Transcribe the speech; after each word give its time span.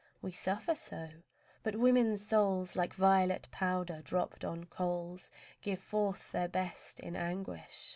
We 0.19 0.31
suffer 0.31 0.73
so? 0.73 1.09
But 1.61 1.75
women's 1.75 2.25
souls, 2.25 2.75
Like 2.75 2.95
violet 2.95 3.47
powder 3.51 4.01
dropped 4.01 4.43
on 4.43 4.63
coals, 4.63 5.29
Give 5.61 5.77
forth 5.79 6.31
their 6.31 6.47
best 6.47 6.99
in 6.99 7.15
anguish. 7.15 7.89